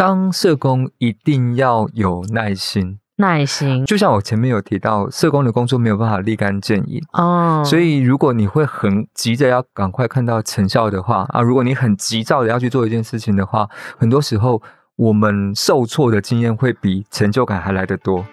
[0.00, 2.98] 当社工一定要有耐心。
[3.16, 13.68] 耐心，就像我前面有提到，社工的工作没有办法立竿见影哦，所以如果你会很急着要赶快看到成效的话啊，如果你很急躁的要去做一件事情的话，
[13.98, 14.62] 很多时候
[14.96, 18.24] 我们受挫的经验会比成就感还来得多。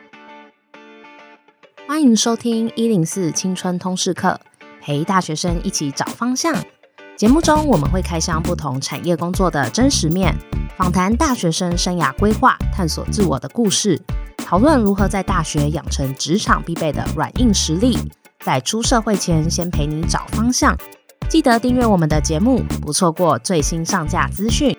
[1.86, 4.40] 欢迎收听一零四青春通识课，
[4.80, 6.56] 陪大学生一起找方向。
[7.18, 10.36] 节目中我们会开箱不同产业工作的真实面，
[10.78, 14.00] 访谈大学生生涯规划、探索自我的故事。
[14.38, 17.98] 讨论如何在大学养成职场必备的软硬实力，
[18.42, 20.78] 在出社会前先陪你找方向。
[21.28, 24.76] 记得订阅我们的节目，不错过最新上架资讯。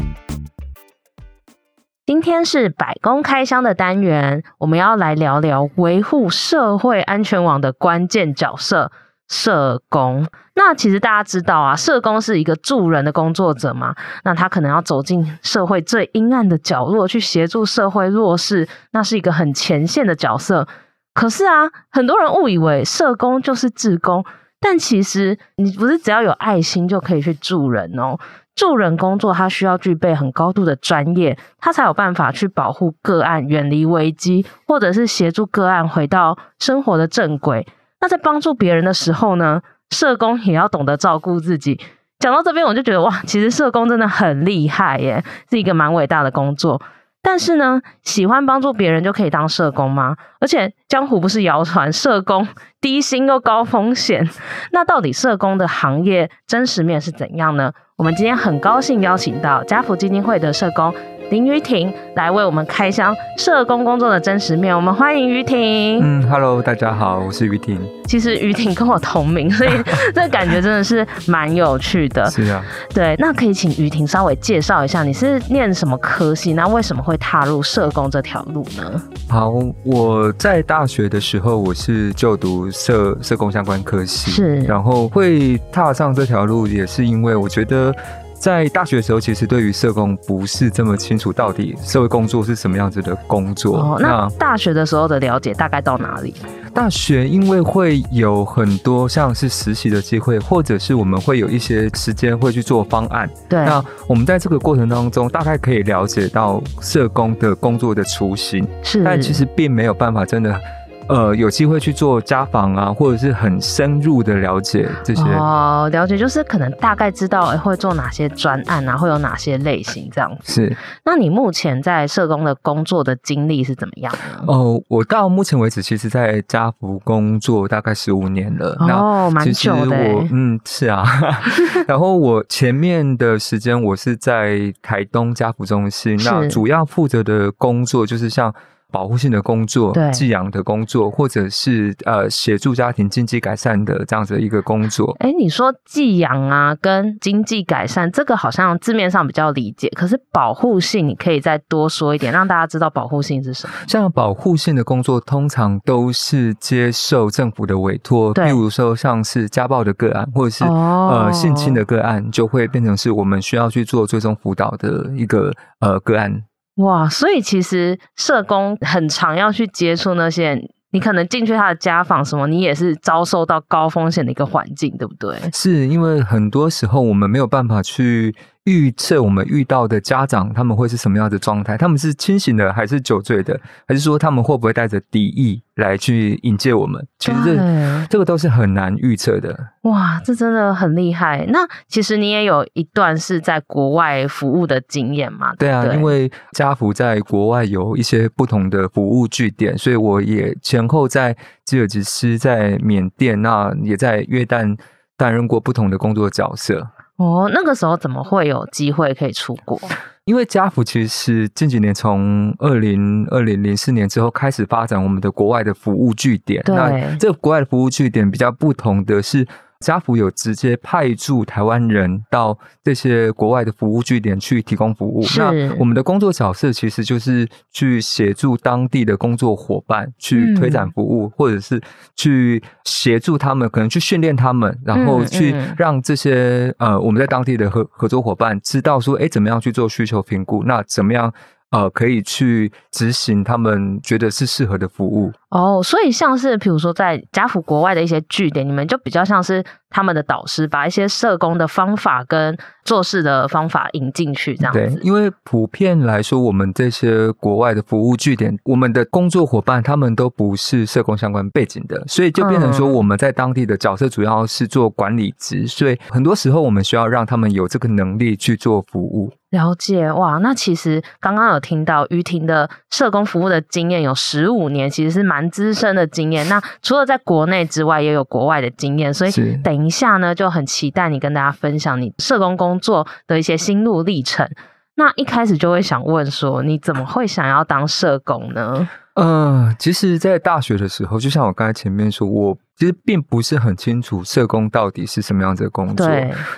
[2.07, 8.93] 今天是百工开箱的单元，我们要来聊聊维护社会安全网的关键角色。
[9.28, 20.66] 社工，那其实大家知道啊，社工是一个助人的工作者嘛，那他可能要走进社会最阴暗的角落，去协助社会弱势，那是一个很前线的角色。
[21.12, 24.24] 可是啊，很多人误以为社工就是志工，
[24.60, 28.16] 但其实你不是只要有爱心就可以去助人哦。
[28.54, 37.66] 助人工作它需要具备很高度的专业，他才有办法去保护个案远离危机，或者是协助个案回到生活的正轨。
[38.01, 39.60] 那在帮助别人的时候呢，
[39.91, 41.80] 社工也要懂得照顾自己。
[42.18, 46.80] 讲到这边，我就觉得哇，其实社工真的很厉害耶，是一个蛮伟大的工作。
[47.21, 50.16] 但是呢，喜欢帮助别人就可以当社工吗？
[50.40, 52.46] 而且江湖不是谣传，社工
[52.80, 54.29] 低薪又高风险。
[54.73, 57.73] 那到底社工的行业真实面是怎样呢？
[57.96, 60.95] 我们今天很高兴邀请到家福基金会的社工。
[61.30, 66.00] 林于婷来为我们开箱社工工作的真实面，我们欢迎于婷。
[66.03, 67.78] 嗯，Hello，大家好，我是于婷。
[68.06, 69.71] 其实于婷跟我同名，所以
[70.15, 72.31] 这个感觉真的是蛮有趣的。
[72.31, 76.54] 是啊，对，那可以请于婷稍微介绍一下，你是念什么科系？
[76.54, 79.03] 那为什么会踏入社工这条路呢？
[79.28, 79.53] 好，
[79.84, 87.95] 我在大学的时候，我是就读社社工相关科系，是，然后会踏上这条路，也是因为我觉得。
[88.38, 93.78] 在大学的时候，其实对于社工不是这么清楚，到底社会工作是什么样子的工作。
[93.78, 96.34] 哦，那大学的时候的了解大概到哪里？
[96.72, 103.28] 大学因为会有很多像是实习的机会，或者是我们会有一些时间会去做方案。
[103.48, 108.65] 对，那我们在这个过程当中，大概可以了解到社工的工作的雏形。
[108.82, 110.60] 是，但其实并没有办法真的。
[111.09, 120.53] 呃，有机会去做家访啊，或者是很深入的了解这些哦，了解就是可能大概知道会做哪些专案啊，会有哪些类型这样子。
[120.53, 124.45] 是，那你目前在社工的工作的经历是怎么样呢？
[124.47, 128.77] 哦，我到目前为止，其实在家福工作大概十五年了。
[128.81, 129.97] 哦，蛮久的。
[129.97, 131.05] 我嗯，是啊。
[131.89, 138.55] 然后我前面的时间，我是在台东家福中心，那主要负责的工作就是像。
[138.91, 145.15] 保护性的工作，寄养的工作，或者是呃协助家庭经济改善的这样子的一个工作。
[145.21, 149.88] 哎，你说寄养啊，跟经济改善，这个好像字面上比较理解。
[149.91, 153.75] 可是保护性，你可以再多说一点，让大家知道保护性是什么？
[153.87, 166.43] 像保护性的工作，通常都是接受政府的委托，比如说像是家暴的个案，或者是、哦、呃性侵的个案，就会变成是我们需要去做追踪辅导的一个呃个案。
[166.78, 170.59] 哇，所以其实社工很常要去接触那些，
[170.91, 175.37] 你可能进去他的家访什么，你也是遭受到高风险的一个环境，对不对？
[175.53, 178.34] 是因为很多时候我们没有办法去。
[178.69, 181.75] 预测我们遇到的家长他们会是什么样的状态？
[181.79, 183.59] 他们是清醒的还是酒醉的？
[183.87, 187.03] 还是说他们会不会带着敌意来去迎接我们？
[187.19, 189.59] 其实这这个都是很难预测的。
[189.84, 191.47] 哇，这真的很厉害。
[191.49, 195.55] 那其实你也有一段是在国外服务的经验嘛？
[195.57, 201.34] 对啊，因为家福在国外有一些不同的服务据点，所以我也前后在
[201.65, 204.77] 吉尔吉斯、在缅甸，那也在约旦
[205.17, 206.87] 担任过不同的工作角色。
[207.19, 209.81] 哦，那个时候怎么会有机会可以出国？
[210.25, 216.63] 因为家福其实是近几年从二零二零零四年之后开始发展我们的国外的服务据点。
[216.66, 219.47] 那这个国外的服务据点比较不同的是。
[219.80, 225.25] 家福有直接派驻台湾人到这些国外的服务据点去提供服务。
[225.36, 231.80] 那我们的工作角色其实就是去协助当地的工作伙伴去推展服务，嗯、或者是
[232.16, 240.65] 去协助他们，可能去训练他们，然后去让这些呃我们在当地的合合作伙伴知道说，哎，怎么样去做需求评估？
[240.65, 241.33] 那怎么样？
[241.70, 245.82] 呃，可以去执行他们觉得是适合的服务哦。
[245.82, 254.79] 所以像是比如说在家福国外的一些据点，你们就比较像是他们的导师，把一些社工的方法跟做事的方法引进去，这样子。
[254.79, 269.32] 对，因为普遍来说，我们这些国外的服务据点，我们的工作伙伴他们都不是社工相关背景的，所以就变成说我们在当地的角色主要是做管理职，所以很多时候我们需要让他们有这个能力去做服务。
[269.50, 276.46] 了解哇，那其实刚刚有听到于婷的社工服务的经验有十五年，其实是蛮资深的经验。
[276.50, 279.31] 那除了在国内之外，也有国外的经验，所以
[279.64, 284.48] 等一下呢，就很期待你跟大家分享你社工工作的一些心路历程。
[284.94, 288.88] 那一开始就会想问说，你怎么会想要当社工呢？
[289.14, 296.08] 嗯、呃，其实，在大学的时候，就像我刚才前面说，我其实并不是很清楚社工到底是什么样子的工作。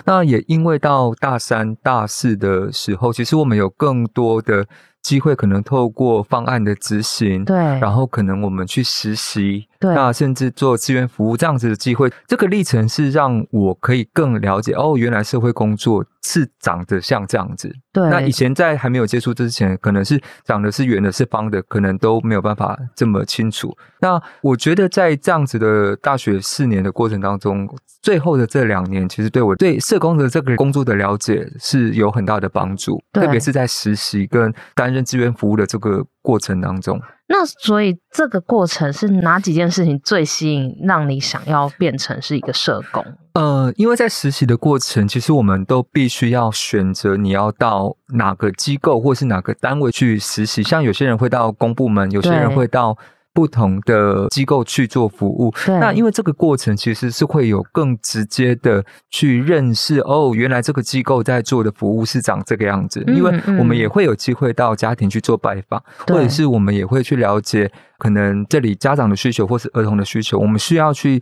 [0.05, 4.65] 那也因为到大三、大四的时候，其实我们有更多的
[5.01, 17.73] 机会，可能透过方案的执行，对，然后可能我们去实习，对，那甚至做志愿服务这样子的机会，这个历程是让我可以更了解哦，原来社会工作是长得像这样子。
[17.91, 23.75] 对，那以前在还没有接触之前，可能是长得是圆的，是方的，可能都没有办法这么清楚。
[23.99, 27.67] 那我觉得在这样子的大学四年的过程当中，
[28.03, 36.99] 最后的这两年，其实对我对社工的这个工作的了解是有很大的帮助，特别是在实习跟担任志愿服务的这个过程当中。
[37.27, 43.05] 那所以这个过程是哪几件事情最吸引，让你想要变成是一个社工？
[43.33, 50.61] 呃，因为在实习的过程，其实我们都必须要选择你要到哪个机构或是哪个单位去实习。
[50.61, 52.97] 像有些人会到公部门，有些人会到。
[53.33, 63.03] 不同的机构去做服务，那因为这个过程其实是会有更直接的去认识哦，原来这个机构在做的服务是长这个样子。
[63.07, 71.21] 因为我们也会有机会到家庭去做拜访，或者是我们也会去了解可能这里家长的需求或是儿童的需求，我们需要去。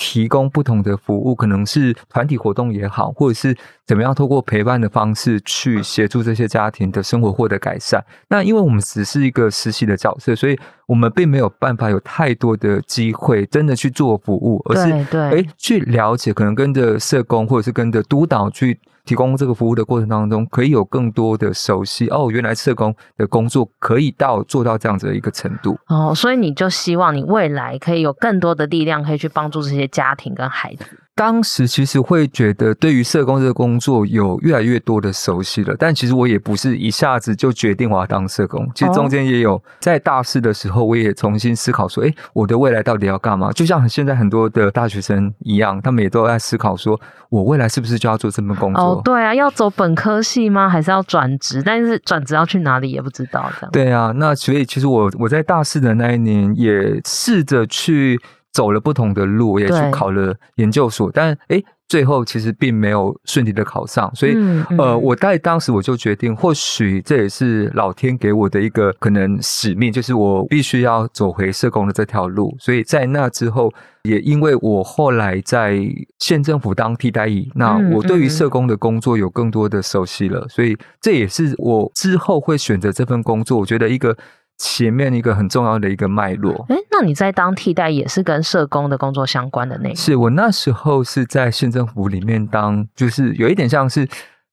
[0.00, 3.52] 提供不同的服务，可能是团体活动也好，或者是
[3.84, 8.00] 怎么样，透过陪伴的方式去协助这些家庭的生活获得改善。
[8.28, 10.56] 那因为我们只是一个实习的角色，所以
[10.88, 18.80] 我们并没有办法有太多的机会真的去做服务，而是哎去了解，可能跟着社工或者是跟着督导去。
[19.04, 30.84] 提供这个服务的过程当中，可以有更多的熟悉哦，原来社工的工作可以到做到这样子的一个程度哦，所以你就希望你未来可以有更多的力量，可以去帮助这些家庭跟孩子。
[31.18, 38.70] 当时其实会觉得，对于社工这个工作有越来越多的熟悉了，但其实我也不是一下子就决定我要当社工。
[38.72, 43.50] 其实中间也有在大四的时候，我也重新思考说，诶，我的未来到底要干嘛？
[43.50, 47.00] 就像现在很多的大学生一样，他们也都在思考说，
[47.30, 48.80] 我未来是不是就要做这份工作？
[48.80, 50.68] 哦，对啊，要走本科系吗？
[50.68, 51.60] 还是要转职？
[51.64, 53.70] 但是转职要去哪里也不知道，这样。
[53.72, 58.20] 对啊，那所以其实我我在大四的那一年也试着去。
[58.58, 72.52] 走了不同的路，也去考了研究所，但诶，最后其实并没有顺利的考上，所以、嗯嗯、呃，我在当时我就决定，或许这也是老天给我的一个可能使命，就是我必须要走回社工的这条路。
[72.58, 73.72] 所以在那之后，
[74.02, 75.78] 也因为我后来在
[76.18, 83.56] 县政府当替代役，那我对于社工的工作有更多的熟悉了，所以这也是我之后会选择这份工作。
[83.60, 84.16] 我觉得一个。
[84.58, 89.96] 前面一个很重要的一个脉络，诶，那你在当替代也是跟社工的工作相关的内容？
[89.96, 94.06] 是我那时候是在县政府里面当，就是有一点像是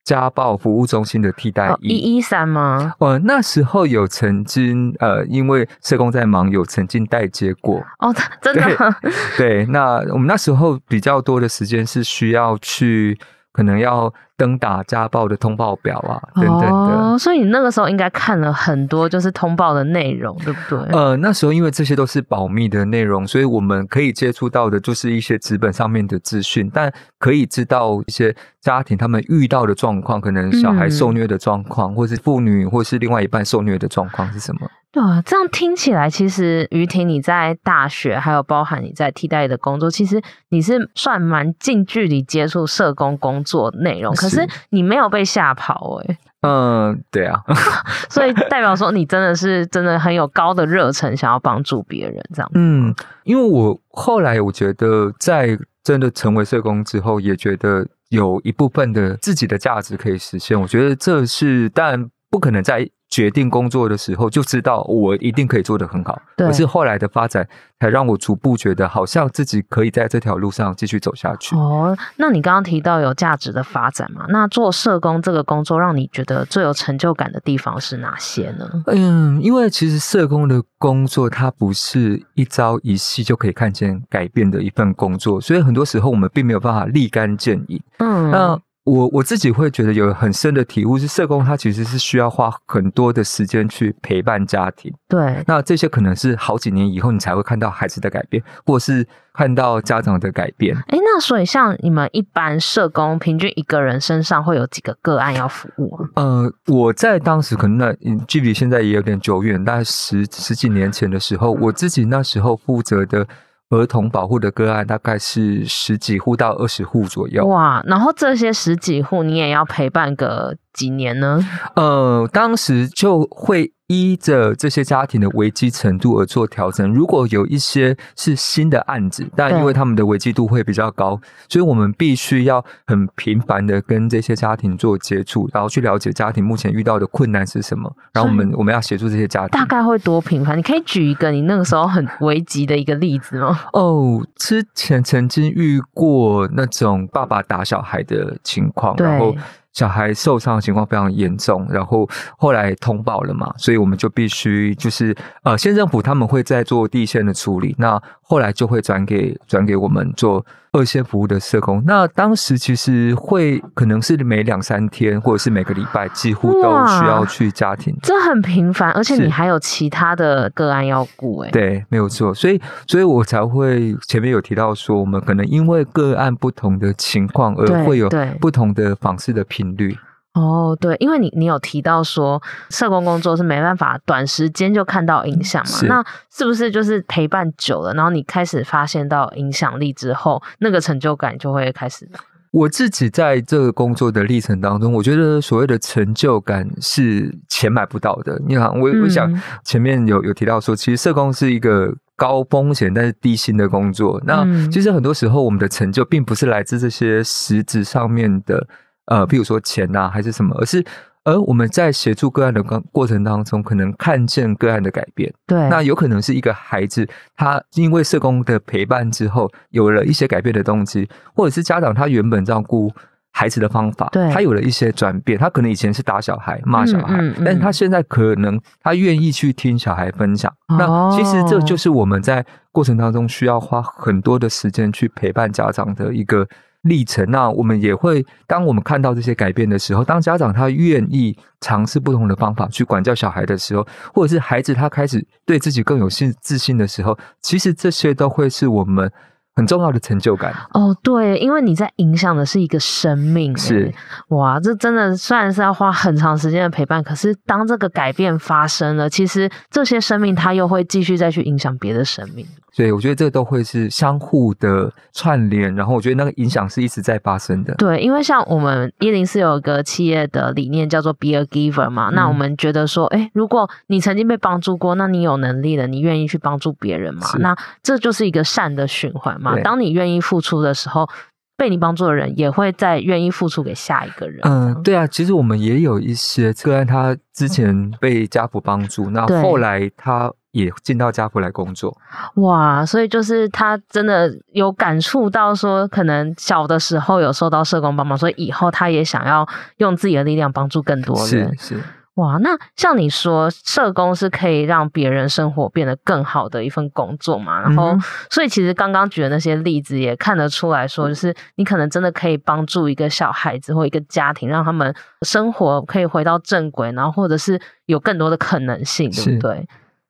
[0.04, 1.76] 家暴服务中心的替代。
[1.82, 2.94] 一一三吗？
[3.00, 7.84] 我那时候有曾经呃，因为社工在忙，有曾经代接过。
[8.00, 8.96] 哦，真的？
[9.38, 13.18] 对，那我们那时候比较多的时间是需要去。
[13.56, 16.68] 可能要登打家暴的通报表啊，等等的。
[16.68, 20.80] 哦，所以你那个时候应该看了很多就是通报的内容，对不对？
[20.92, 34.62] 呃，那时候因为这些都是保密的内容，所以我们可以接触到的就是一些纸本上面的资讯，但可以知道一些家庭他们遇到的状况，可能小孩受虐的状况，嗯，或是妇女或是另外一半受虐的状况是什么。
[34.92, 46.18] 对啊，这样听起来，其实于婷你在大学，还有包含你在替代的工作，其实你是算蛮近距离接触社工工作内容， 可是你没有被吓跑哎、欸。
[46.42, 47.40] 嗯，对啊，
[48.10, 52.52] 所以代表说你真的是真的很有高的热忱，想要帮助别人这样。
[52.54, 60.60] 嗯，因为我后来我觉得，在真的成为社工之后，也觉得有一部分的自己的价值可以实现。
[60.60, 62.90] 我觉得这是，但不可能在。
[63.16, 67.48] 决定工作的时候就知道我一定可以做得很好，可，是后来的发展
[67.80, 71.56] 才让我逐步觉得好像自己可以在这条路上继续走下去。
[71.56, 74.26] 哦，那你刚刚提到有价值的发展嘛？
[74.28, 78.70] 那做社工这个工作让你觉得最有成就感的地方是哪些呢？
[78.88, 87.82] 嗯，因为其实社工的工作它不是一朝一夕就可以看见改变的一份工作，所以很多时候我们并没有办法立竿见影。
[88.00, 88.60] 嗯，那。
[88.86, 94.94] 我我自己会觉得有很深的体悟，是社工他其实是需要花很多的时间去陪伴家庭。
[95.08, 100.76] 对，那这些可能是好几年以后你才会看到孩子的改变，或是看到家长的改变。
[100.88, 106.24] 哎，那所以像你们一般社工，平均一个人身上会有几个个案要服务啊？
[106.24, 113.28] 呃，我在当时可能那距离现在也有点久远，大概十十几年前的时候，我自己那时候负责的。
[113.70, 117.46] 儿童保护的个案大概是十几户到二十户左右。
[117.48, 121.44] 哇，然后这些十几户你也要陪伴个几年呢？
[121.76, 123.72] 呃，当时就会。
[123.88, 126.92] 依着这些家庭的危机程度而做调整。
[126.92, 137.96] 如果有一些是新的案子，但因为他们的危机度会比较高，所以我们必须要很频繁的跟这些家庭做接触，然后去了解家庭目前遇到的困难是什么。
[138.12, 139.50] 然后我们我们要协助这些家庭。
[139.50, 140.58] 大概会多频繁？
[140.58, 143.56] 你可以举一个你那个时候很危急的一个例子吗？
[143.74, 149.36] 哦，之前曾经遇过那种爸爸打小孩的情况，然后。
[149.76, 160.44] 小孩受伤的情况非常严重，然后后来通报了嘛，所以我们就必须就是呃，县政府他们会在做地线的处理，那后来就会转给转给我们做
[160.76, 161.82] 二线服务的社工。
[161.86, 167.96] 那当时其实会可能是每两三天，或者是每个礼拜，几乎都需要去家庭。
[168.04, 171.50] 这很频繁，而且你还有其他的个案要顾哎。
[171.52, 178.10] 对，没有错，所以所以我才会前面有提到说，我们可能因为个案不同的情况而会有
[178.42, 179.98] 不同的访视的频率
[180.36, 192.06] 哦，对，因为你你有提到说，社工工作是没办法短时间就看到影响嘛，那是不是就是陪伴久了，然后你开始发现到影响力之后，那个成就感就会开始？
[192.52, 198.38] 我自己在这个工作的历程当中，我觉得所谓的成就感是钱买不到的。
[198.46, 204.22] 你看，我我想前面有有提到说，其实社工是一个高风险但是低薪的工作。
[204.26, 208.68] 那其实很多时候，我们的成就并不是来自这些实质上面的。
[209.06, 210.84] 呃，比如说钱呐、啊，还是什么，而是
[211.24, 215.34] 而我们在协助个案的过过程当中，可能看见个案的改变。
[215.48, 222.92] 对，那有可能是一个孩子，他因为社工的陪伴之后，有了一些改变的动机，或者是家长他原本照顾
[223.32, 225.38] 孩子的方法，对，他有了一些转变。
[225.38, 230.52] 他可能以前是打小孩、骂小孩，嗯嗯嗯、但是他现在可能他愿意去听小孩分享。
[230.68, 236.48] 哦、那其实这就是我们在过程当中需要花很多的时间去陪伴家长的一个。
[236.86, 249.12] 历程，那我们也会，当我们看到这些改变的时候，当家长他愿意尝试不同的方法去管教小孩的时候，或者是孩子他开始对自己更有信自信的时候，其实这些都会是我们
[249.56, 250.54] 很重要的成就感。
[250.74, 253.92] 哦，对，因为你在影响的是一个生命，是
[254.28, 262.46] 哇，这真的虽然是要花很长时间的陪伴，可是当这个改变发生了，其实这些生命他又会继续再去影响别的生命。
[262.76, 267.74] 所以我觉得这都会是相互的串联，然后我觉得那个影响是一直在发生的。
[267.76, 277.26] 对，因为像我们一零四有一个企业的理念叫做 “Be a Giver” 嘛，嗯、那我们觉得说，哎，如果你曾经被帮助过，那你有能力了，你愿意去帮助别人嘛？
[277.40, 279.54] 那这就是一个善的循环嘛。
[279.54, 281.08] 对当你愿意付出的时候，
[281.56, 284.42] 被你帮助的人也会再愿意付出给下一个人。
[284.44, 290.30] 嗯，对啊，其实我们也有一些个案，他之前被家福帮助，那后来他。
[290.56, 291.94] 也进到家福来工作，
[292.36, 292.86] 哇！
[292.86, 299.46] 所以就是他真的有感触到说，可能小的时候有受到社工帮忙，所以以后他也想要
[299.78, 301.54] 用自己的力量帮助更多人。
[301.58, 301.84] 是是，
[302.14, 302.38] 哇！
[302.38, 307.60] 那像你说，社工是可以让别人生活变得更好的一份工作嘛？
[307.60, 319.68] 然后，嗯、所以其实刚刚举的那些例子也看得出来说，就是你可能真的可以帮助一个小孩子或一个家庭，让他们生活可以回到正轨，然后或者是有更多的可能性，对不对？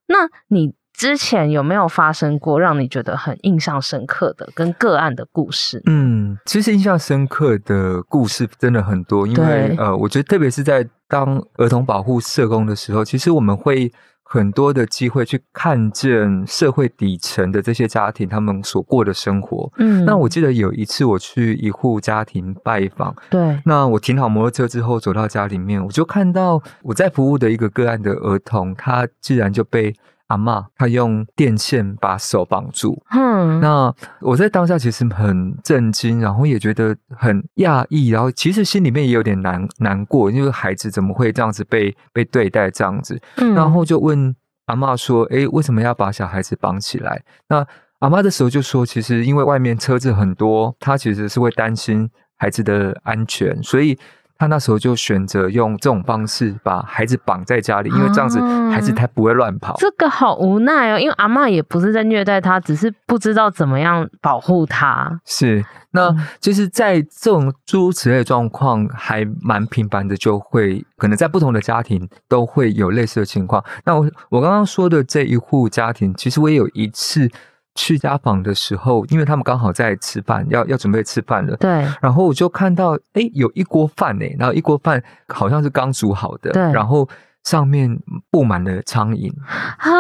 [0.08, 5.82] 那你之前有没有发生过让你觉得很印象深刻的跟个案的故事？
[5.88, 13.92] 嗯，其实印象深刻的故事真的很多，因为呃，我觉得特别是在当儿童保护社工的时候，其实我们会
[14.36, 19.72] 很多的机会去看见社会底层的这些家庭他们所过的生活。
[19.78, 29.96] 嗯，那我记得有一次我去一户家庭拜访，对，那我停好摩托车之后走到家里面，我就看到我在服务的一个个案的儿童，他竟然就被
[30.28, 33.02] 阿嬷她用电线把手绑住。
[33.12, 43.20] 嗯，那我在当下其实很震惊，然后也觉得很讶异，然后其实心里面也有点难难过，因为孩子怎么会这样子被被对待这样子？
[43.38, 47.66] 嗯，然后就问阿嬷说：“诶，为什么要把小孩子绑起来？”那
[48.00, 53.98] 阿嬷的时候就说：“其实因为外面车子很多，她其实是会担心孩子的安全，所以。”
[54.38, 58.40] 他那时候就选择用这种方式把孩子绑在家里，因为这样子
[58.70, 59.76] 孩子才不会乱跑。
[59.78, 65.20] 这个好无奈哦，因为阿嬷也不是在虐待他，只是不知道怎么样保护他。
[65.26, 73.64] 是，那就是在这种诸如此类的状况还蛮频繁的，就会可能在不同的家庭都会有类似的情况。
[73.86, 77.30] 那我我刚刚说的这一户家庭，其实我也有一次。
[77.76, 81.56] 去家访的时候，因为他们刚好在吃饭，要要准备吃饭了。
[81.58, 81.86] 对。
[82.02, 86.52] 然后我就看到，哎，有一锅饭哎，然后一锅饭好像是刚煮好的。
[86.52, 86.64] 对。
[86.72, 87.08] 然后
[87.44, 88.00] 上面
[88.32, 89.30] 布满了苍蝇。
[89.46, 89.92] 啊。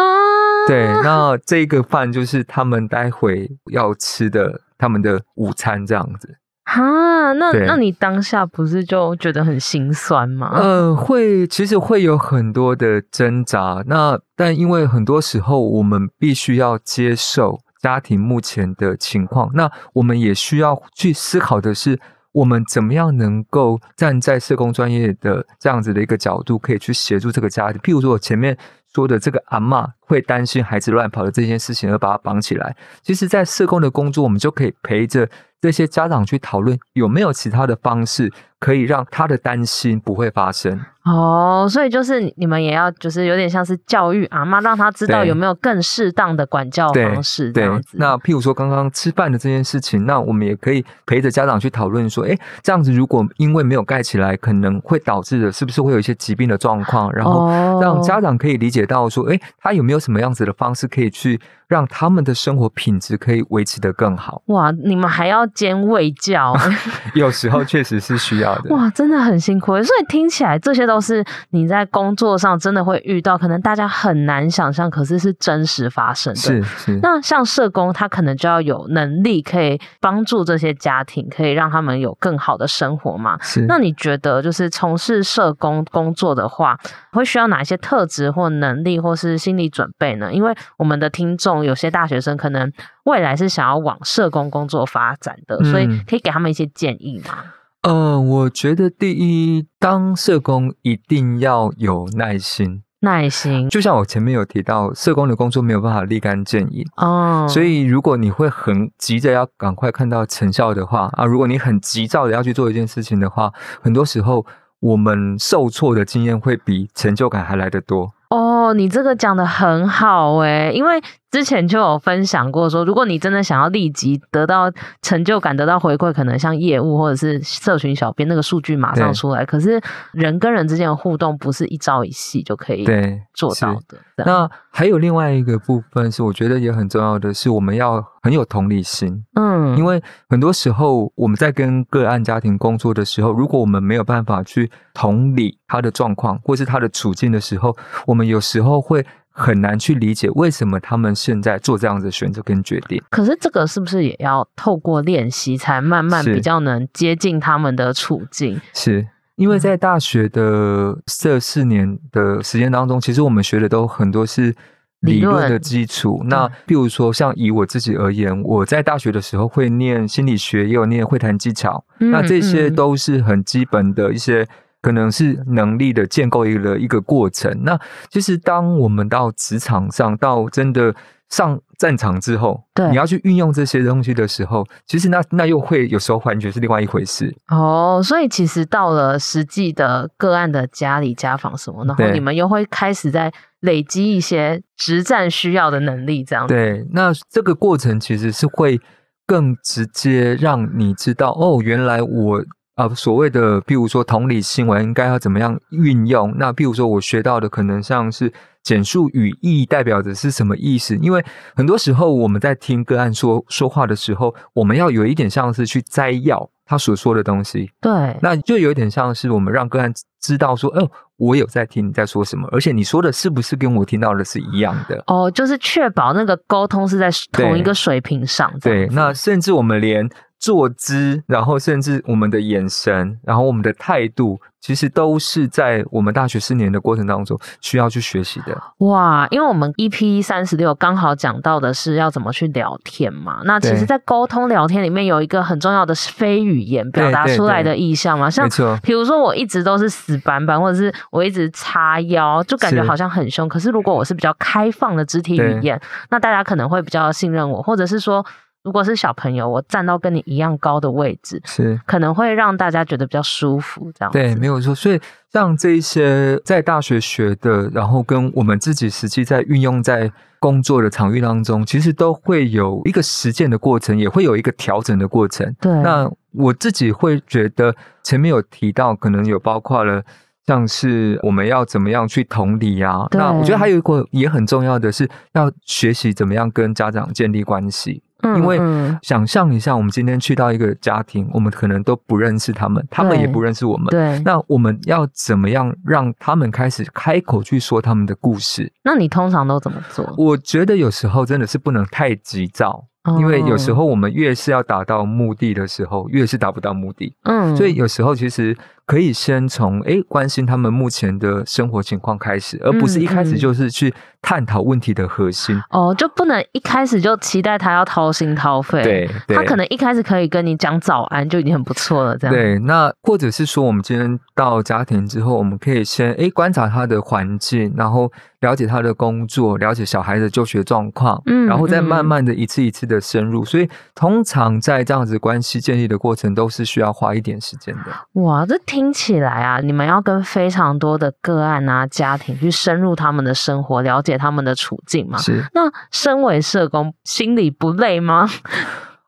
[0.67, 6.38] 对，那这个饭就是他们待会要吃的，他们的午餐这样子。
[6.63, 10.51] 啊，那那你当下不是就觉得很心酸吗？
[10.55, 13.84] 呃，会，其实会有很多的挣扎。
[13.86, 17.60] 那但因为很多时候我们必须要接受。
[17.86, 22.00] 家庭目前的情况，那我们也需要去思考的是，
[22.32, 27.80] 我们怎么样能够站在社工专业的这样子的一个角度，可以去协助这个家庭。
[27.82, 28.58] 譬如说，我前面
[28.96, 32.74] 说的这个阿嬷会担心孩子乱跑的这件事情，而把他绑起来。
[33.04, 35.28] 其实，在社工的工作，我们就可以陪着
[35.60, 40.80] 这些家长去讨论，有没有其他的方式可以让他的担心不会发生。
[41.04, 47.92] 哦，所以就是你们也要，就是有点像是教育阿妈，让他知道有没有更适当的管教方式这样子。
[47.92, 57.12] 对，那譬如说刚刚吃饭的这件事情，那我们也可以陪着家长去讨论说，哎，这样子如果因为没有盖起来，可能会导致的是不是会有一些疾病的状况？
[57.14, 64.42] 然后让家长可以理解到说，哎，他有没有什么样子的方式可以去让他们的生活品质可以维持得更好？
[64.48, 66.56] 哇，你们还要兼卫教，
[67.13, 68.74] 有时候确实是需要的。
[68.75, 69.74] 哇，真的很辛苦。
[69.84, 70.96] 所以听起来这些都。
[70.96, 76.39] 都是你在工作上真的会遇到，可能大家很难想象，可是是真实发生的。
[76.39, 77.00] 是是。
[77.01, 83.38] 那像社工，他可能就要有能力，可以帮助这些家庭，可以让他们有更好的生活嘛？
[83.42, 83.65] 是。
[83.68, 86.80] 那你觉得，就是从事社工工作的话，
[87.12, 90.34] 会需要哪些特质或能力，或是心理准备呢？
[90.34, 92.72] 因为我们的听众有些大学生，可能
[93.03, 97.38] 未来是想要往社工工作发展的，所以可以给他们一些建议吗？
[97.84, 102.81] 呃，我觉得第一，当社工一定要有耐心。
[103.01, 107.45] 耐心，就像我前面有提到，社工的工作没有办法立竿见影哦。
[107.48, 114.43] 所以，如果你会很急着要赶快看到成效的话啊，如果你很急躁的要去做一件事情的话，很多时候
[114.80, 118.12] 我们受挫的经验会比成就感还来得多。
[118.36, 124.71] 哦，你这个讲的很好诶，因为之前就有分享过说，如果你真的想要立即得到
[125.02, 132.86] 成就感、得到回馈，可能像业务或者是社群小编那个数据马上出来，可是人跟人之间的互动不是一朝一夕就可以
[133.34, 133.98] 做到的。
[134.17, 139.26] 那还有另外一个部分是，我觉得也很重要的是，我们要很有同理心。
[139.36, 147.76] 嗯，因为很多时候我们在跟个案家庭工作的时候，如果我们没有办法去同理他的状况或是他的处境的时候，
[148.08, 153.02] 我们有时候会很难去理解为什么他们现在做这样子的选择跟决定。
[153.10, 158.60] 可是这个是不是也要透过练习，才慢慢比较能接近他们的处境？
[158.74, 159.08] 是。
[159.36, 164.56] 因为在大学的这四年的时间当中，其实我们学的都很多是
[165.02, 166.24] 理论的基础。
[166.28, 171.84] 那比如说，像以我自己而言，我在大学的时候会念心理学，也有念会谈技巧。
[171.98, 174.48] 那这些都是很基本的一些，
[174.86, 177.52] 可能是能力的建构一个一个过程。
[177.63, 177.80] 那
[178.12, 180.93] 其实当我们到职场上，到真的。
[181.28, 188.00] 上战场之后，对，你要去运用这些东西的时候，其实那那又会有时候完全是另外一回事哦。
[188.04, 196.45] 所以其实到了实际的个案的家里家访什么，然后你们又会开始在累积一些实战需要的能力，这样。
[196.45, 198.80] 对，那这个过程其实是会
[199.26, 202.45] 更直接让你知道，哦，原来我
[202.76, 206.34] 啊、呃、所谓的，比如说同理心，我应该要怎么样运用？
[206.38, 208.32] 那比如说我学到的，可能像是。
[208.66, 210.96] 简述语义代表的是什么意思？
[210.96, 211.24] 因为
[211.56, 217.70] 很多时候我们在听个案说说话的时候，我们要有一点像是去摘要他所说的东西。
[217.80, 225.04] 对，那就有一点像是我们让个案知道说，哦，我有在听你在说什么，而且你说的是不是跟我听到的是一样的？
[225.06, 228.52] 哦，就是确保那个沟通是在同一个水平上。
[228.62, 230.10] 对，那甚至我们连
[230.45, 238.55] 坐姿，然后甚至我们的眼神，然后我们的态度，其实都是在我们大学四年的过程当中需要去学习的。
[238.86, 243.41] 哇，因为我们 EP 三十六刚好讲到的是要怎么去聊天嘛。
[243.45, 248.47] 那其实，在沟通聊天里面有一个很重要的非语言表达出来的意向嘛，像
[248.84, 253.49] 比如说我一直都是死板板，或者是我一直叉腰，就感觉好像很凶。
[253.49, 255.81] 可是如果我是比较开放的肢体语言，
[256.12, 258.23] 那大家可能会比较信任我，或者是说。
[258.65, 264.12] 如果是小朋友，我站到跟你一样高的位置，是可能会让大家觉得比较舒服，这样。
[264.12, 264.73] 对，没有错。
[264.73, 264.99] 所以
[265.32, 275.56] 像这一些在大学学的，然后跟我们自己实际在运用在工作的场域当中，其实都会有一个实践的过程，也会有一个调整的过程。
[275.62, 275.71] 对。
[275.84, 280.01] 那我自己会觉得，前面有提到，可能有包括了，
[280.47, 283.06] 像是我们要怎么样去同理啊。
[283.12, 288.01] 那我觉得还有一个也很重要的是，要学习怎么样跟家长建立关系。
[288.38, 288.60] 因为
[289.02, 293.88] 想象一下，我们今天去到一个家庭，我们可能都不认识他们，他们也不认识我们。
[293.88, 298.72] 对，那我们要怎么样让他们开始开口去说他们的故事？
[298.84, 300.14] 那你通常都怎么做？
[300.18, 302.86] 我觉得有时候真的是不能太急躁。
[303.20, 307.13] 因为有时候我们越是要达到目的的时候，越是达不到目的。
[307.24, 315.60] 嗯，所以有时候其实可以先从诶关心他们目前的生活情况开始，而不是一开始就是去探讨问题的核心。
[315.70, 318.84] 哦，就不能一开始就期待他要掏心掏肺。
[318.84, 322.18] 对，他可能一开始可以跟你讲早安就已经很不错了。
[322.18, 322.36] 这样。
[322.36, 328.12] 对，那或者是说，我们今天到家庭之后，我们可以先诶观察他的环境，然后。
[328.41, 338.21] 了解他的工作，了解小孩的就学状况，嗯，然后再慢慢的一次一次的深入，嗯，所以通常在这样子关系建立的过程，都是需要花一点时间的。
[338.21, 345.17] 哇，这听起来啊，你们要跟非常多的个案啊、家庭去深入他们的生活，了解他们的处境嘛？
[345.17, 345.45] 是。
[345.53, 348.29] 那身为社工，心里不累吗？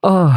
[0.01, 0.31] 啊，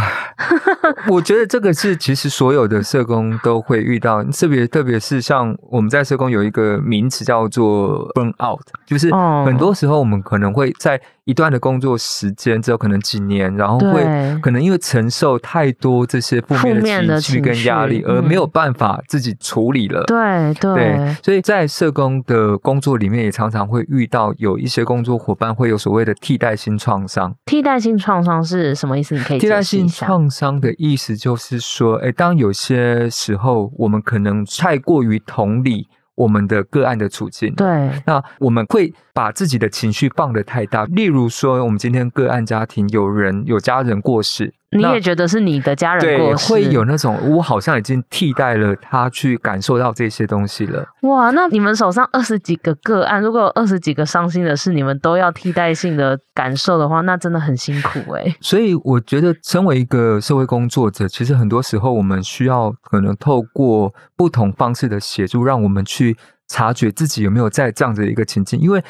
[1.08, 11.00] 我觉得这个是其实所有的社工都会遇到，特别特别是像我们在社工有一个名词叫做 burn out，就是很多时候我们可能会在。
[11.30, 14.02] 一段的工作时间之后，可能几年，然后会
[14.42, 20.02] 可能因为承受太多这些负面的情绪跟压力，而没有办法自己处理了。
[20.04, 27.32] 对对，对，所以在社工的工作里面，也常常会遇到有一些工作伙伴会有所谓的替代性创伤。
[27.46, 29.14] 替代性创伤是什么意思？
[29.14, 35.86] 你可以替代性创伤的意思就是说，哎，当有些时候我们可能太过于同理。
[36.20, 37.66] 我们的个案的处境，对，
[38.04, 40.84] 那我们会把自己的情绪放得太大。
[40.84, 44.52] 例如说，我们今天个案家庭有人有家人过世。
[44.76, 50.86] 你也觉得是你的家人过世，会有那种我好像已经替代了他去感受到这些东西了。
[51.02, 58.32] 哇，那你们手上二十几个个案，如果有二十几个伤心的事，你们都要替代性的感受的话，那真的很辛苦诶。
[58.40, 68.80] 所以我觉得，身为一个社会工作者，其实很多时候我们需要可能透过不同方式的协助，让我们去察觉自己有没有在这样的一个情境，因为。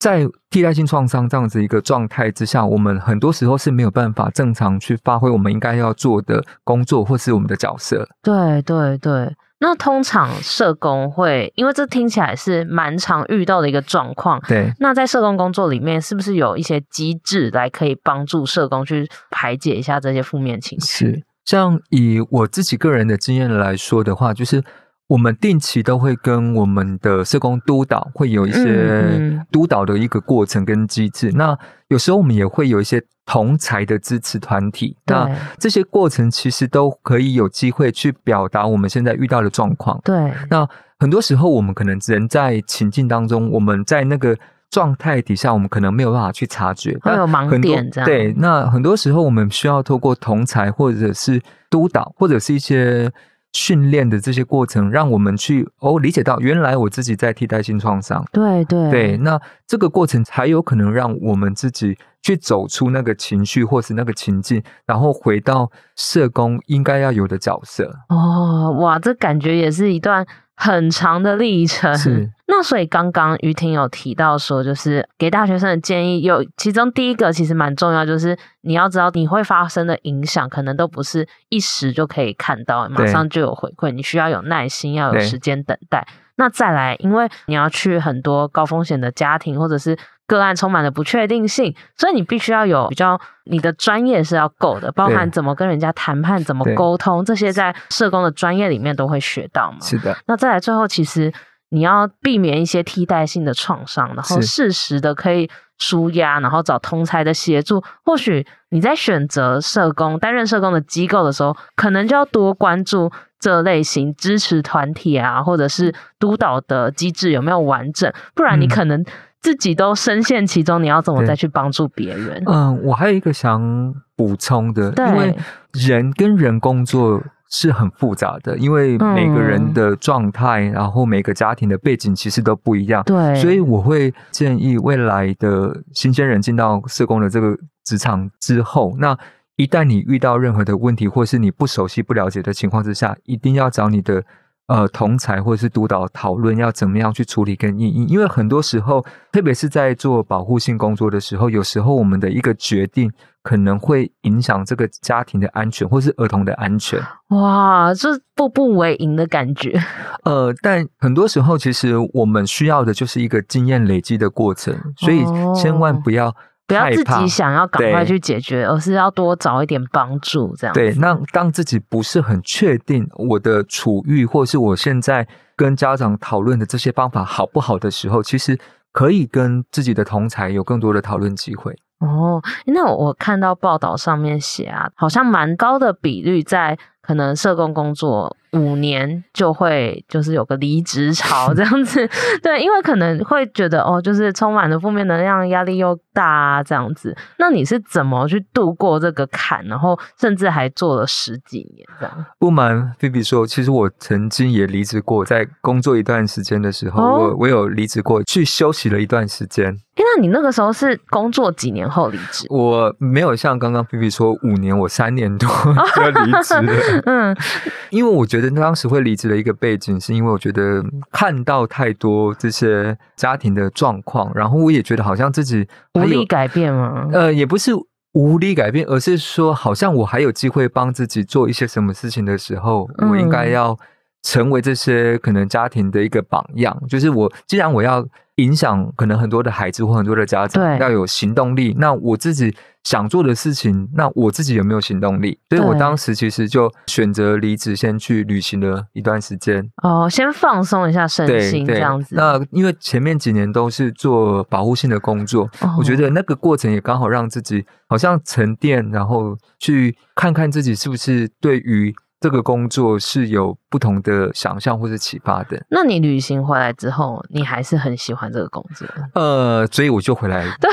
[0.00, 8.08] 在替代性创伤这样子一个状态之下，我们很多时候是没有办法正常去发挥我们应该要做的工作，或是我们的角色。
[8.22, 14.40] 对对对，那通常社工会，因为这听起来是蛮常遇到的一个状况。
[14.48, 21.06] 对，那在社工工作里面，是不是有一些机制来可以帮助社工去排解一下这些负面情绪？
[21.12, 24.64] 是，像以我自己个人的经验来说的话，就是。
[25.10, 31.30] 我们定期都会跟我们的社工督导会有一些督导的一个过程跟机制。
[31.30, 31.36] 嗯嗯。
[31.36, 34.96] 那有时候我们也会有一些同才的支持团体。
[35.06, 40.00] 那这些过程其实都可以有机会去表达我们现在遇到的状况。
[40.04, 40.32] 对。
[40.48, 40.64] 那
[41.00, 44.38] 很多时候我们可能人在情境当中，我们在那个
[44.70, 48.06] 状态底下，我们可能没有办法去察觉，会有盲点这样。
[48.06, 48.32] 对。
[48.34, 53.10] 那很多时候我们需要透过同才或者是督导，或者是一些。
[53.52, 58.24] 训练的这些过程，让我们去哦理解到，原来我自己在替代性创伤。
[58.32, 67.90] 对对对，那这个过程才有可能让我们自己去走出那个情绪或是那个情境，然后回到社工应该要有的角色。
[68.08, 70.24] 哦，哇，这感觉也是一段
[70.60, 71.96] 很长的历程。
[71.96, 72.30] 是。
[72.46, 86.06] 那所以刚刚于婷有提到说，就是给大学生的建议有，其中第一个其实蛮重要，就是你要知道你会发生的影响，可能都不是一时就可以看到，马上就有回馈，你需要有耐心，要有时间等待。
[86.36, 89.96] 那再来，因为你要去很多高风险的家庭，或者是
[90.30, 99.78] 个案充满了不确定性，所以你必须要有比较，你的专业是要够的，包含怎么跟人家谈判，怎么沟通，这些在社工的专业里面都会学到嘛。
[99.80, 100.16] 是的。
[100.26, 101.32] 那再来最后，其实。
[101.72, 107.80] 你要避免一些替代性的创伤，然后适时的可以舒压，然后找同才的协助。
[108.04, 119.04] 或许你在选择社工担任社工的机构的时候，可能就要多关注这类型支持团体啊，或者是督导的机制有没有完整，不然你可能
[119.40, 122.42] 自己都深陷其中，你要怎么再去帮助别人？
[122.46, 125.36] 嗯，我还有一个想补充的，因为
[125.72, 127.22] 人跟人工作。
[127.52, 133.02] 是很复杂的，因为每个人的状态，嗯、然后每个家庭的背景其实都不一样。
[133.02, 139.18] 对，所以我会建议未来的新鲜人进到社工的这个职场之后，那
[139.56, 144.22] 一旦你遇到任何的问题，或是你不熟悉、不了解的情况之下，一定要找你的。
[144.70, 153.10] 呃，同才或者是督导讨论要怎么样去处理跟应应，因为很多时候，特别是在做保护性工作的时候，有时候我们的一个决定
[153.42, 157.02] 可能会影响这个家庭的安全，或是儿童的安全。
[157.30, 159.76] 哇，这步步为营的感觉。
[160.22, 166.32] 呃，但很多时候，其实我们需要的就是一个经验累积的过程，所以千万不要。
[166.70, 170.72] 不要自己想要赶快去解决，而是要多找一点帮助，这样。
[170.72, 178.56] 对，那当自己不是很确定我的处遇，或是我现在跟家长讨论的这些方法好不好的时候，其实
[178.92, 181.76] 可以跟自己的同才有更多的讨论机会。
[181.98, 188.36] 哦，那我看到报道上面写啊，好像蛮高的比率在可能社工工作。
[188.52, 192.08] 五年就会就是有个离职潮这样子，
[192.42, 197.16] 对，因为可能会觉得哦，就是充满了负面能量，压力又大啊这样子。
[197.38, 202.26] 那你是怎么去度过这个坎，然后甚至还做了十几年这样？
[202.38, 209.76] 不瞒菲比说，其实我曾经也离职过，在工作一段时间的时候，哦、我我有离职过，去休息了一段时间。
[210.10, 212.46] 哎，那你那个时候是工作几年后离职？
[212.50, 215.48] 我没有像刚刚菲比说五年，我三年多
[215.96, 217.02] 就离职了。
[217.06, 217.36] 嗯，
[217.88, 218.50] 因为我觉得。
[218.60, 227.08] 当时会离职的一个背景，是因为我觉得看到太多这些家庭的状况，然后我也觉得好像自己无力改变吗？
[227.12, 227.70] 呃，也不是
[228.12, 233.78] 无力改变，而是说好像我还有机会帮自己做一些什么事情的时候，我应该要
[234.22, 236.76] 成为这些可能家庭的一个榜样。
[236.88, 238.06] 就是我既然我要。
[238.36, 241.76] 影响可能很多的孩子或很多的家长要有行动力。
[241.78, 245.38] 那我自己想做的事情，那我自己有没有行动力？
[245.50, 249.70] 所以我当时其实就选择离职，先去旅行了一段时间。
[249.82, 252.14] 哦，先放松一下身心，这样子。
[252.16, 261.94] 那因为前面几年都是做保护性的工作，哦，我觉得那个过程也刚好让自己好像沉淀，然后去看看自己是不是对于。
[262.20, 265.64] 这个工作是有不同的想象或者启发的。
[265.70, 268.86] 那你旅行回来之后，你还是很喜欢这个工作？
[269.14, 270.52] 呃，所以我就回来 了。
[270.60, 270.70] 对，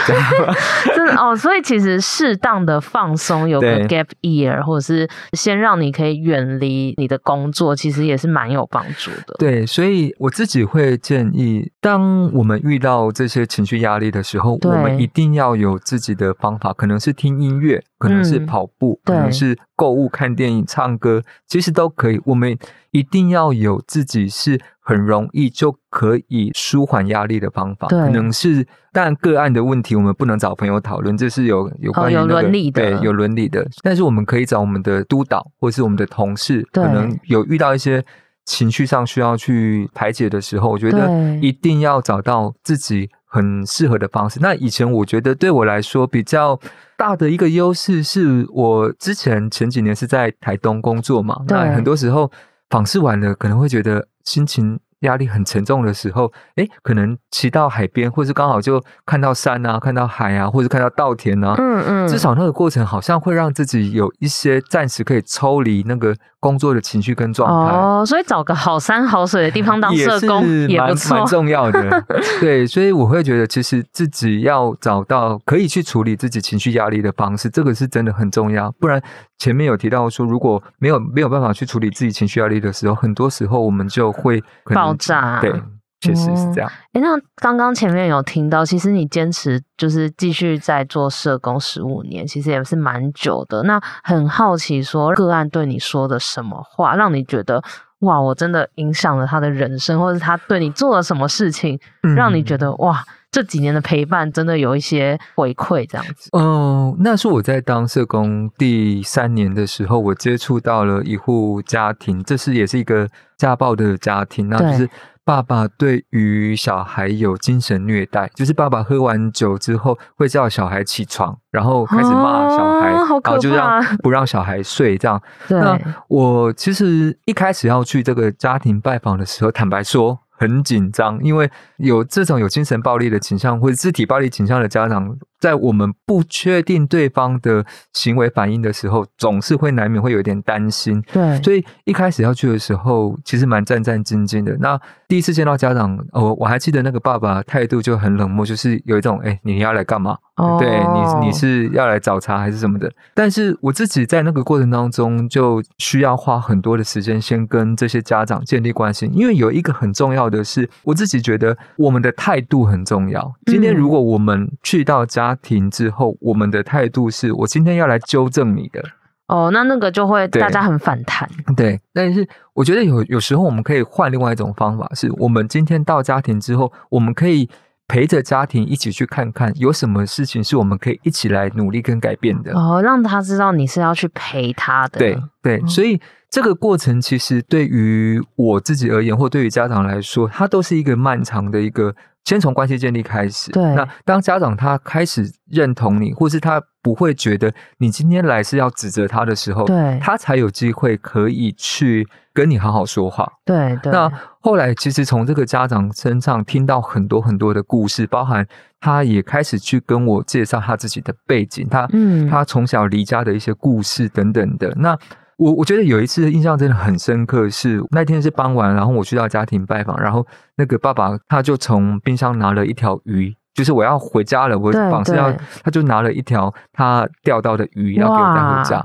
[0.93, 1.35] 真的哦。
[1.35, 9.35] 所以其实适当的放松，有个 gap year，或者是先让你可以远离你的工作，其实也是蛮有帮助的。
[9.39, 17.83] 对，所以我自己会建议，当我们遇到这些情绪压力的时候，我们一定要有自己的方法，可能是听音乐。
[17.99, 22.19] 可能是跑步，嗯、可能是购物、看电影、唱歌，其实都可以。
[22.25, 22.57] 我们
[22.91, 27.87] 一定要有自己是很容易就可以舒缓压力的方法。
[27.87, 33.65] 可能是，但个案的问题，我们不能找朋友讨论，这是有有关于、那个哦、有伦理的，对，有伦理的。
[33.83, 38.03] 但是我们可以找我们的督导，或是我们的同事，可能有遇到一些
[38.45, 41.07] 情绪上需要去排解的时候，我觉得
[41.39, 44.39] 一定要找到自己很适合的方式。
[44.41, 46.59] 那以前我觉得对我来说比较
[46.97, 52.29] 大的一个优势是我之前前几年是在台东工作嘛，那很多时候
[52.69, 67.75] 访视完了可能会觉得心情压力很沉重的时候，诶，可能骑到海边，或是刚好就看到山啊，看到海啊，或者看到稻田啊，嗯嗯，至少那个过程好像会让自己有一些暂时可以抽离那个工作的情绪跟状态。
[67.75, 72.05] 哦，所以找个好山好水的地方当社工也不错，蛮重要的。
[72.39, 78.71] 对，所以我会觉得，其实自己要找到可以去处理自己情绪压力的方式，这个是真的很重要。
[78.79, 79.01] 不然
[79.37, 84.41] 前面有提到说，如果没有没有办法去处理自己情绪压力的时候，很多时候我们就会
[84.87, 85.39] 爆炸。
[85.39, 85.61] 对。
[85.99, 86.69] 确实是这样。
[86.93, 93.63] 哎、嗯，那刚刚前面有听到，其实你坚持就是继续在做社工十五年，其实也是蛮久的。
[93.63, 97.63] 那很好奇，说个案对你说的什么话，让你觉得
[98.01, 101.79] 哇，我真的影响了他的人生，或者他对你做了什么事情，
[102.15, 103.03] 让你觉得哇，
[103.37, 106.27] 这几年的陪伴真的有一些回馈这样子。
[106.31, 114.89] 嗯、呃，那是我在当社工第三年的时候，我接触到了一户家庭，这是也是一个家暴的家庭，那就是。
[115.27, 125.21] 爸爸对于小孩有精神虐待，就是爸爸喝完酒之后会叫小孩起床，然后开始骂小孩，哦、然后就让不让小孩睡这样。
[125.49, 141.01] 那我其实一开始要去这个家庭拜访的时候，坦白说，很紧张，因为有这种有精神暴力的倾向或者肢体暴力倾向的家长，在我们不确定对方的行为反应的时候，总是会难免会有点担心。
[141.11, 144.55] 对，所以一开始要去的时候，其实蛮战战兢兢的。
[144.59, 150.17] 那第一次见到家长，我我还记得那个爸爸态度就很冷漠，就是有一种哎，你要来干嘛？
[150.35, 152.91] 哦，对你你是要来找茬还是什么的？
[153.15, 163.33] 但是我自己在那个过程当中，就需要花很多的时间，先跟这些家长建立关系，因为有一个很重要的是，我自己觉得我们的态度很重要。
[163.47, 168.83] 今天如果我们去到家庭之后，嗯、我们的态度是我今天要来纠正你的，
[169.27, 171.29] 哦，那那个就会大家很反弹。
[171.55, 177.49] 对，但是我觉得有有时候我们可以换另外一种方法，是我们今天到家庭之后，我们可以。
[177.89, 184.99] 陪着家庭一起去看看，有什么事情是我们可以一起来努力跟改变的哦，让他知道你是要去陪他的。
[184.99, 185.97] 对对，所以
[186.29, 191.95] 这个过程其实对于我自己而言，或对于家长来说，它都是一个漫长的一个。
[192.25, 193.49] 先从关系建立开始。
[193.53, 203.25] 对，那当家长他开始认同你，或是他不会觉得你今天来是要指责他的时候，对，他才有机会可以去跟你好好说话。
[203.45, 203.93] 对对。
[203.93, 204.11] 那
[204.41, 208.45] 后来其实从这个家长身上听到很多很多的故事，包含
[208.81, 214.73] 他也开始去跟我介绍他自己的背景，他嗯，他从小离家的一些故事等等的。
[214.75, 214.99] 那
[215.37, 225.31] 我我觉得有一次印象真的很深刻，是那天是傍晚，然后我去到家庭拜访，然后那个爸爸他就从冰箱拿了一条鱼，就是我要回家了，我绑是要，
[225.63, 228.83] 他就拿了一条他钓到的鱼要给我带回家。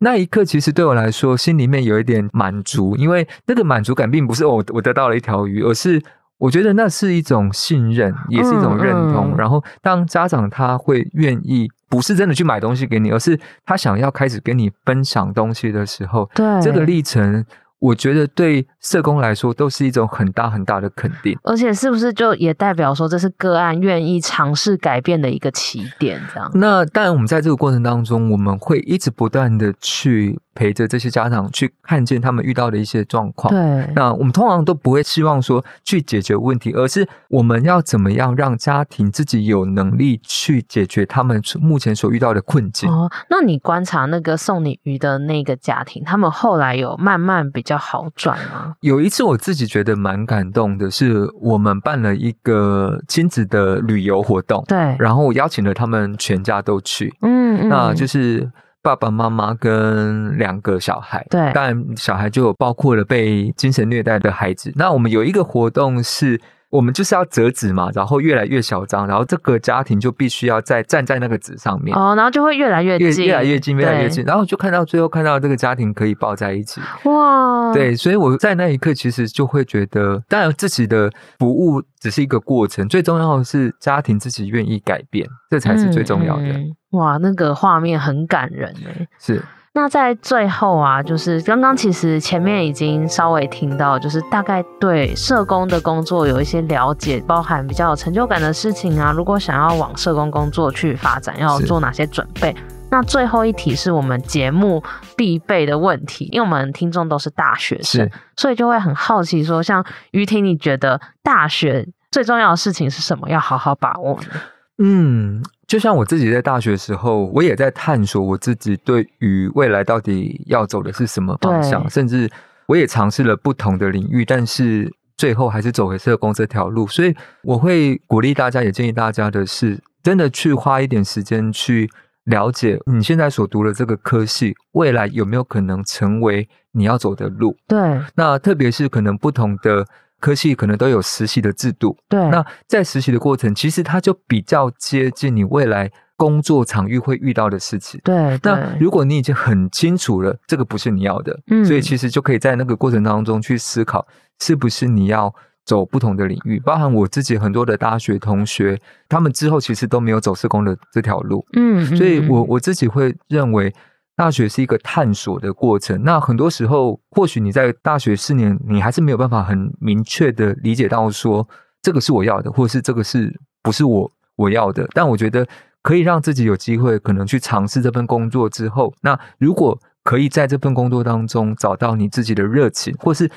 [0.00, 6.02] 那一刻其实对我来说心里面有一点满足，因为那个满足感并不是我我得到了一条鱼，而是
[6.42, 9.30] 我觉得那是一种信任，也是一种认同。
[9.30, 11.70] 嗯嗯，然后当家长他会愿意。
[11.88, 17.44] 不是真的去买东西给你，而是他想要开始跟你分享东西的时候，对这个历程。
[17.78, 26.18] 我觉得对社工来说都是一种很大很大的肯定，而且是不是就也代表说这是个案愿意尝试改变的一个起点？
[26.32, 26.48] 这样。
[26.54, 33.52] 那当然，我们在这个过程当中，我们会一直不断的去陪着这些家长去看见他们遇到的一些状况。
[33.52, 33.92] 对。
[33.94, 42.90] 那我们通常都不会希望说去解决问题，而是我们要怎么样让家庭自己有能力去解决他们目前所遇到的困境。
[42.90, 47.82] 哦，那你观察那个送你鱼的那个家庭，他们后来有慢慢比较。
[47.82, 48.76] 好转吗？
[48.80, 58.48] 有一次我自己觉得蛮感动的，是我们办了一个亲子的旅游活动，对，然后我邀请了他们全家都去，嗯，嗯，那就是
[58.82, 64.72] 爸爸妈妈跟两个小孩，对，当然小孩就有包括了被精神虐待的孩子。
[64.76, 66.40] 那我们有一个活动是。
[66.72, 86.44] 我们就是要折纸嘛，然后越来越小张，然后这个家庭就必须要再站在那个纸上面哦，然后就会越来越近，越越来越近，越来越近，然后就看到最后看到这个家庭可以抱在一起，哇，对，所以我在那一刻其实就会觉得，当然自己的服务只是一个过程，最重要的是家庭自己愿意改变，这才是最重要的。
[86.44, 89.42] 嗯嗯、哇，那个画面很感人诶，是。
[89.74, 99.10] 那在最后啊，就是刚刚其实前面已经稍微听到，就是大概对社工的工作有一些了解，包含比较有成就感的事情啊。
[99.12, 102.54] 如果想要往社工工作去发展，要做哪些准备？
[102.90, 104.84] 那最后一题是我们节目
[105.16, 113.30] 必备的问题，因为我们听众都是大学生，所以就会很好奇说，像于婷，你觉得大学最重要的事情是什么？
[113.30, 114.28] 要好好把握呢？
[114.76, 115.42] 嗯。
[115.72, 122.30] 就像我自己在大学的时候，我也在探索我自己对于未来到底要走的是什么方向，甚至
[122.66, 126.86] 我也尝试了不同的领域，但是最后还是走回社工这条路。
[126.86, 131.88] 所以我会鼓励大家，也建议大家的是，真的去花一点时间去
[132.24, 137.56] 了解你现在所读的这个科系，未来有没有可能成为你要走的路。
[137.66, 139.86] 对，那特别是可能不同的。
[140.22, 142.20] 科系可能都有实习的制度，对。
[142.30, 148.38] 那在实习的过程，其实它就比较接近你未来工作场域会遇到的事情，对。
[148.44, 154.06] 那如果你已经很清楚了，这个不是你要的，嗯，所以其实就可以在那个过程当中去思考，
[154.40, 155.34] 是不是你要
[155.66, 156.60] 走不同的领域。
[156.60, 161.96] 包含我自己很多的大学同学，他们之后其实都没有走社工的这条路，嗯，嗯。
[161.96, 163.74] 所以我我自己会认为。
[164.14, 171.48] 大学是一个探索的过程，那很多时候，或许你在大学四年，你还是没有办法很明确的理解到说，
[171.80, 174.86] 这个是我要的，或者是这个是不是我我要的。
[174.92, 175.46] 但我觉得
[175.80, 183.28] 可以让自己有机会，可能去尝试这份工作之后，那如果可以在这份工作当中找到你自己的热情，或是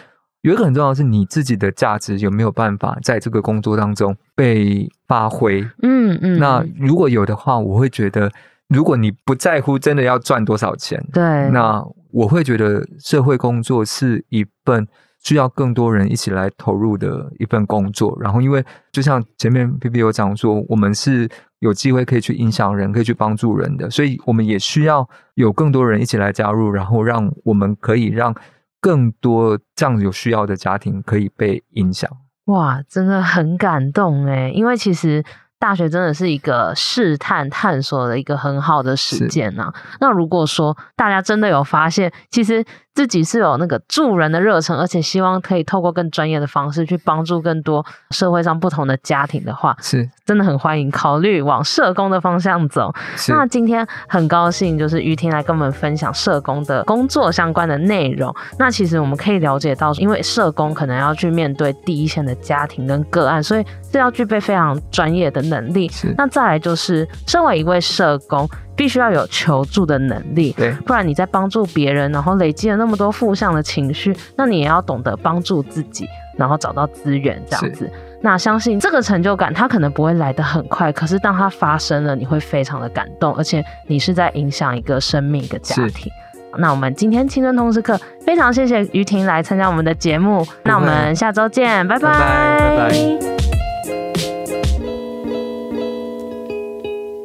[0.42, 5.62] 有一个很重要的是你自己的价值有没有办法在这个工作当中被发挥？
[5.82, 6.38] 嗯嗯。
[6.38, 8.30] 那如果有的话，我会觉得。
[8.70, 14.88] 如果你不在乎真的要赚多少钱，对，那我会觉得社会工作是一份
[15.22, 18.18] 需要更多人一起来投入的一份工作。
[18.20, 28.34] 然后，因为就像前面 PP 有讲说，我们是有机会可以去影响人，可以去帮助人的，所以我们也需要有更多人一起来加入，然后让我们可以让
[28.82, 32.10] 更多这样有需要的家庭可以被影响。
[32.46, 35.24] 哇，真的很感动诶，因为其实。
[35.66, 39.74] 大学真的是一个试探探索的一个很好的时间呐。
[40.00, 42.64] 那如果说大家真的有发现，其实。
[42.96, 52.94] 自己是有那个助人的热忱，而且希望可以透过更专业的方式去帮助更多社会上不同的家庭的话，是真的很欢迎考虑往社工的方向走。
[53.28, 58.34] 那今天很高兴，就是于婷来跟我们分享社工的工作相关的内容。
[58.58, 65.90] 那其实我们可以了解到，因为社工可能要去面对第一线的家庭跟个案，所以是要具备非常专业的能力。
[65.90, 68.50] 是那再来就是，身为一位社工。
[68.76, 76.08] 必须要有求助的能力，对，不然你在帮助别人，然后累积了那么多负向的情绪，那你也要懂得帮助自己，
[76.38, 77.90] 然后找到资源这样子。
[78.22, 86.12] 那相信这个成就感，它可能不会来得很快，可是当它发生了，你会非常的感动，而且你是在影响一个生命、一个家庭。
[86.58, 92.90] 那我们今天青春通识课非常谢谢于婷来参加我们的节目，那我们下周见，拜拜，拜拜。
[92.90, 93.35] 拜